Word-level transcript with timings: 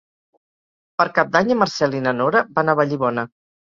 Per 1.03 1.07
Cap 1.19 1.31
d'Any 1.37 1.53
en 1.59 1.61
Marcel 1.61 1.97
i 2.01 2.05
na 2.09 2.17
Nora 2.19 2.47
van 2.59 2.77
a 2.77 2.81
Vallibona. 2.85 3.33